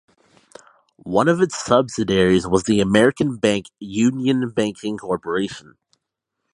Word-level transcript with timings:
One 1.03 1.27
of 1.27 1.41
its 1.41 1.63
subsidiaries 1.63 2.47
was 2.47 2.63
the 2.63 2.81
American 2.81 3.35
bank 3.37 3.67
Union 3.77 4.49
Banking 4.49 4.97
Corporation. 4.97 5.75